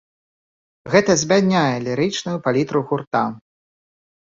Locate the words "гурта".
2.89-3.23